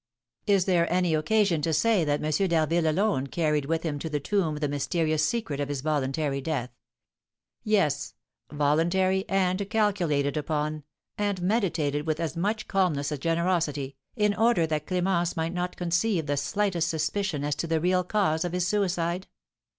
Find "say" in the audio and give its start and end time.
1.73-2.03